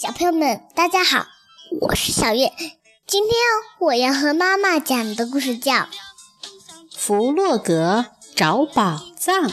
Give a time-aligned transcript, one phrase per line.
[0.00, 1.26] 小朋友们，大家好，
[1.78, 2.50] 我是小月。
[3.06, 3.34] 今天
[3.80, 5.74] 我要和妈妈讲的故事叫
[6.96, 9.46] 《弗洛格找宝藏》。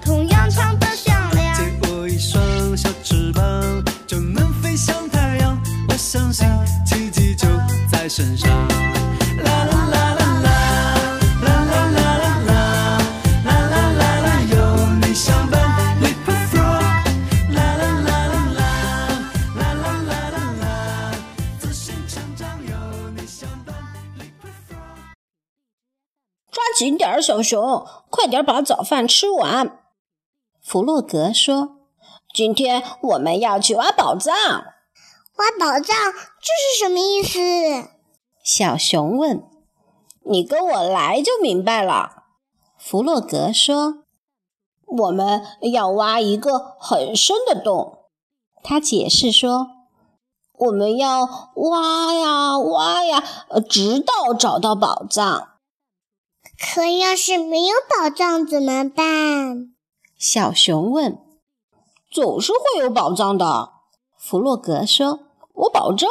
[0.00, 1.56] 同样唱的响亮。
[1.56, 5.60] 借我一双小翅膀，就能飞向太阳。
[5.88, 6.46] 我相信
[6.86, 7.48] 奇迹就
[7.90, 8.75] 在身上。
[26.78, 29.78] 紧点儿，小熊，快点把早饭吃完。
[30.62, 31.76] 弗洛格说
[32.34, 34.34] ：“今天我们要去挖宝藏。
[34.34, 37.88] 挖宝藏，这是什么意思？”
[38.44, 39.42] 小熊问
[40.28, 42.24] ：“你跟我来就明白了。”
[42.76, 44.04] 弗洛格说
[44.86, 48.00] ：“我们要挖一个很深的洞。”
[48.62, 49.68] 他解释说
[50.58, 51.22] ：“我们要
[51.54, 55.48] 挖呀挖呀，呃直到找到宝藏。”
[56.58, 59.74] 可要是没有宝藏怎么办？
[60.18, 61.18] 小熊问
[62.10, 63.72] ：“总是会有宝藏的。”
[64.18, 65.20] 弗洛格说
[65.52, 66.08] ：“我保证。”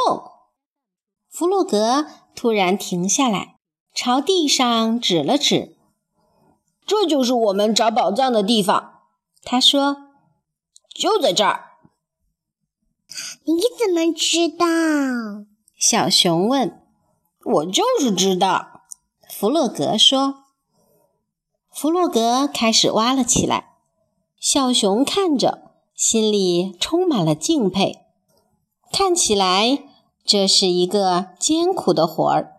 [1.28, 3.56] 弗洛格突然停下来，
[3.94, 5.76] 朝地上指了指
[6.86, 9.02] ：“这就是我们找宝藏的地方。”
[9.44, 9.98] 他说
[10.96, 11.72] ：“就在这儿。
[13.46, 14.66] 你怎么知道？”
[15.78, 16.84] 小熊问
[17.44, 18.74] ：“我就是知道。”
[19.38, 20.36] 弗洛格说。
[21.70, 23.74] 弗洛格开始挖了起来。
[24.40, 28.06] 小熊看着，心里充满了敬佩。
[28.94, 29.84] 看起来
[30.24, 32.54] 这是一个艰苦的活儿，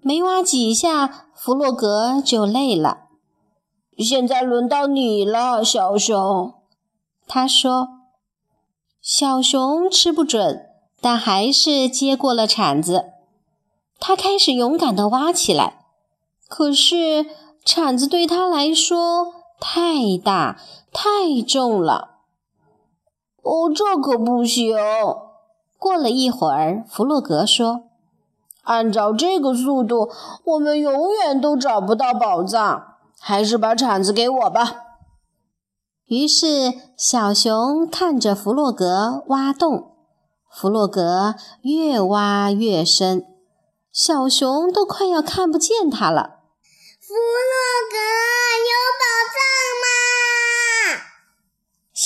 [0.00, 3.08] 没挖几下，弗洛格就累了。
[3.98, 6.54] 现在轮到你了，小熊，
[7.26, 7.88] 他说。
[9.02, 10.66] 小熊吃不准，
[11.00, 13.06] 但还是接过了铲子。
[13.98, 15.85] 他开始勇敢地挖起来，
[16.48, 17.26] 可是
[17.64, 19.26] 铲子对他来说
[19.60, 20.58] 太大。
[20.98, 22.20] 太重了！
[23.42, 24.74] 哦，这可不行。
[25.78, 27.82] 过了一会儿，弗洛格说
[28.64, 30.10] ：“按照这个速度，
[30.44, 32.94] 我们永远都找不到宝藏。
[33.20, 34.84] 还是把铲子给我吧。”
[36.08, 39.90] 于是，小熊看着弗洛格挖洞。
[40.50, 43.26] 弗洛格越挖越深，
[43.92, 46.35] 小熊都快要看不见他了。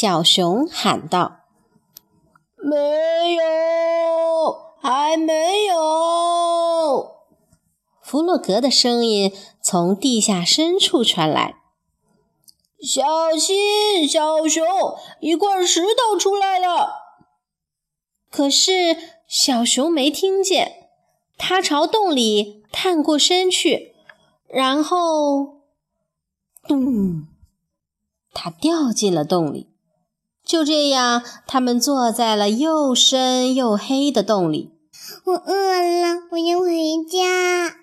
[0.00, 1.40] 小熊喊道
[2.56, 3.42] ：“没有，
[4.80, 7.16] 还没有。”
[8.00, 9.30] 弗洛格的声音
[9.60, 11.56] 从地下深处传来
[12.80, 14.64] ：“小心，小熊，
[15.20, 16.94] 一块石头出来了。”
[18.32, 18.96] 可是
[19.28, 20.88] 小熊没听见，
[21.36, 23.94] 它朝洞里探过身去，
[24.48, 25.60] 然后，
[26.66, 27.26] 咚，
[28.32, 29.68] 它掉进了洞里。
[30.50, 34.72] 就这样，他们坐在了又深又黑的洞里。
[35.24, 37.76] 我饿了，我要回家。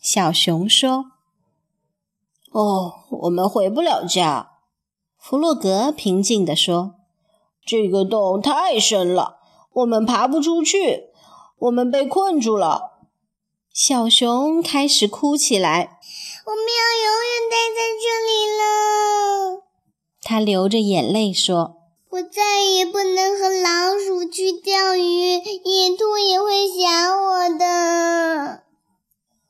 [0.00, 1.04] 小熊说
[2.50, 4.52] ：“哦，我们回不了家。”
[5.20, 6.94] 弗洛格平静地说
[7.66, 9.40] ：“这个洞太深了，
[9.74, 11.10] 我们爬不出去，
[11.58, 12.92] 我们被困住了。”
[13.70, 15.98] 小熊开始哭起来
[16.46, 19.64] ：“我们要永远待在这里了。”
[20.24, 21.77] 他流着眼泪说。
[22.10, 28.62] 我再也不能和老鼠去钓鱼，野兔也会想我的。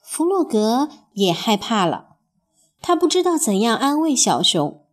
[0.00, 2.16] 弗洛格也害怕了，
[2.82, 4.84] 他不知道怎样安慰小熊。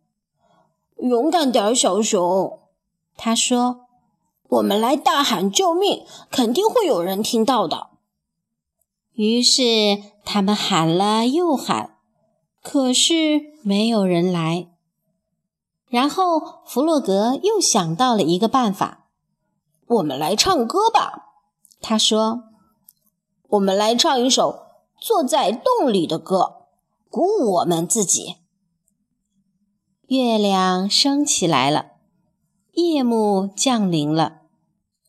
[0.97, 2.59] 勇敢点，小熊，
[3.17, 3.87] 他说
[4.47, 7.87] ：“我们来大喊救命，肯定会有人听到的。”
[9.13, 11.97] 于是他们喊了又喊，
[12.61, 14.67] 可是没有人来。
[15.95, 19.05] 然后弗洛格又想到了一个办法，
[19.87, 21.29] 我们来唱歌吧。
[21.79, 22.43] 他说
[23.51, 24.65] ：“我们来唱一首
[24.99, 26.67] 坐在洞里的歌，
[27.09, 28.35] 鼓舞我们自己。”
[30.07, 31.91] 月亮升起来了，
[32.73, 34.41] 夜幕降临了。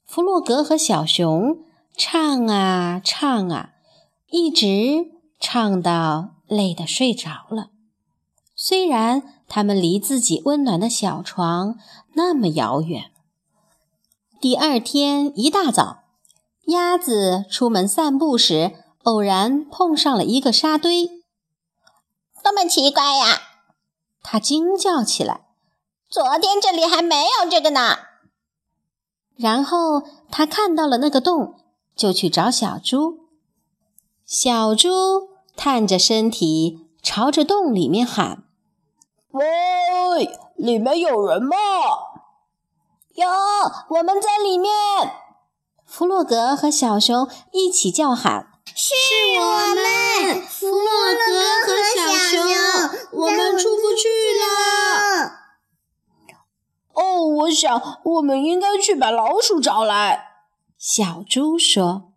[0.04, 1.64] 弗洛格和小熊
[1.96, 3.70] 唱啊唱啊，
[4.30, 5.10] 一直
[5.40, 7.70] 唱到累得睡着了。
[8.54, 9.32] 虽然。
[9.48, 11.78] 他们离自己温暖的小床
[12.14, 13.10] 那么遥远。
[14.40, 16.04] 第二天一大早，
[16.66, 18.72] 鸭子出门散步时，
[19.04, 21.06] 偶然碰上了一个沙堆。
[22.42, 23.40] 多么奇怪呀！
[24.22, 25.46] 它惊叫起来
[26.08, 27.96] ：“昨天这里还没有这个呢！”
[29.36, 31.54] 然后它看到了那个洞，
[31.94, 33.20] 就去找小猪。
[34.24, 38.44] 小猪探着身体，朝着洞里面喊
[39.36, 41.56] ：“喂，里面有人吗
[43.14, 43.26] ？”“有，
[43.88, 44.72] 我们在里面。”
[45.86, 48.94] 弗洛格和小熊一起叫喊：“是
[49.38, 51.26] 我们！”弗洛格
[51.64, 52.00] 和小
[52.30, 52.42] 熊，
[53.12, 54.08] 我们出不去
[54.40, 55.32] 了。
[56.92, 60.32] 哦，我想我们应该去把老鼠找来。”
[60.78, 62.12] 小猪说。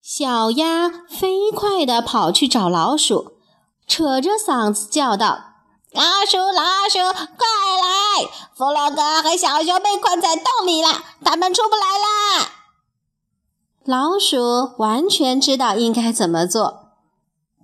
[0.00, 3.35] 小鸭飞快地跑去找老鼠，
[3.86, 5.54] 扯着嗓子叫道
[5.92, 7.46] ：“老鼠，老鼠，快
[7.82, 8.28] 来！
[8.54, 10.88] 弗洛格和小熊被困在洞里了，
[11.24, 12.50] 他们出不来啦。”
[13.84, 16.90] 老鼠完全知道应该怎么做，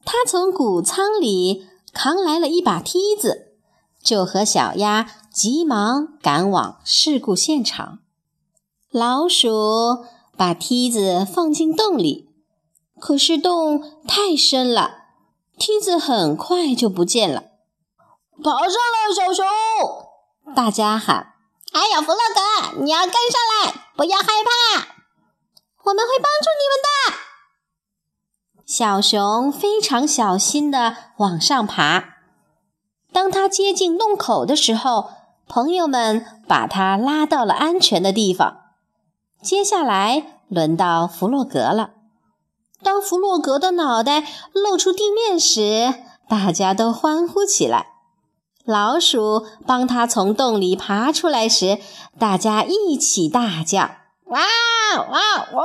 [0.05, 3.55] 它从谷仓里扛来了一把梯子，
[4.03, 5.17] 就和小鸭。
[5.33, 8.01] 急忙赶往事故现场。
[8.91, 10.05] 老鼠
[10.37, 12.29] 把梯子放进洞里，
[13.01, 15.02] 可是洞太深了，
[15.63, 17.45] 梯子很快就不见了。
[18.43, 19.47] 爬上来，小熊！
[20.57, 21.35] 大家喊
[21.71, 24.89] ：“哎呀弗洛格，你要跟上来，不要害怕，
[25.85, 27.17] 我们会帮助你们的。”
[28.67, 32.17] 小熊非常小心地往上爬。
[33.13, 35.11] 当他接近洞口的时候，
[35.47, 38.63] 朋友们把他拉到了安全的地方。
[39.41, 41.91] 接下来轮到弗洛格了。
[42.83, 45.95] 当弗洛格的脑袋露出地面时，
[46.29, 47.89] 大家都欢呼起来。
[48.65, 51.79] 老鼠帮他从洞里爬出来时，
[52.19, 53.91] 大家一起大叫
[54.27, 54.41] ：“哇
[55.11, 55.21] 哇
[55.53, 55.65] 哦！”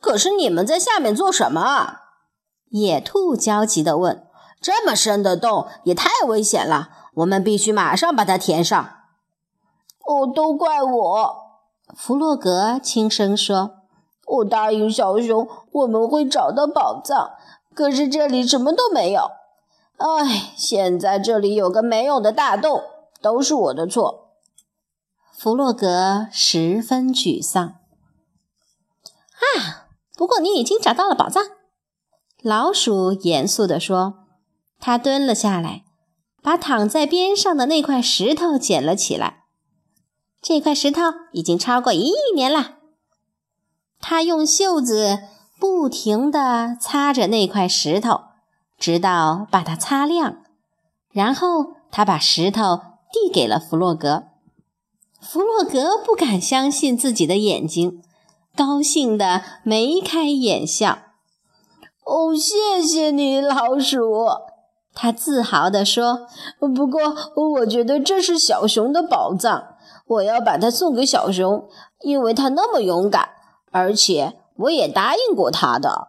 [0.00, 1.98] 可是你们在下面做什么？
[2.70, 4.26] 野兔焦急地问
[4.60, 8.80] ：“这么深的洞也太危险了。”我们必须马上把它填上。
[10.06, 11.36] 哦，都怪我！
[11.96, 13.77] 弗洛格轻声说
[14.28, 17.32] ：“我答应小熊我们会找到宝藏，
[17.74, 19.30] 可是这里什么都没有。
[19.96, 22.82] 唉，现在这里有个没用的大洞，
[23.20, 24.28] 都是我的错。”
[25.32, 27.64] 弗洛格十分沮丧。
[27.64, 29.86] 啊，
[30.16, 31.42] 不过你已经找到了宝藏。
[32.42, 34.26] 老鼠严肃地说
[34.78, 35.84] ：“他蹲了下来。”
[36.40, 39.44] 把躺在边上的那块石头捡了起来。
[40.40, 41.02] 这块石头
[41.32, 42.77] 已经超过一亿年了。
[44.00, 45.20] 他用袖子
[45.58, 48.20] 不停地擦着那块石头，
[48.78, 50.38] 直到把它擦亮。
[51.10, 52.80] 然后他把石头
[53.12, 54.24] 递给了弗洛格。
[55.20, 58.02] 弗洛格不敢相信自己的眼睛，
[58.56, 60.98] 高兴得眉开眼笑。
[62.04, 64.26] 哦，谢谢你，老鼠。
[64.94, 66.26] 他自豪地说
[66.58, 67.14] ：“不过，
[67.58, 71.68] 我觉得这是小熊的宝藏，我要把它送给小熊，
[72.00, 73.28] 因为它那么勇敢，
[73.70, 76.08] 而且我也答应过他的。”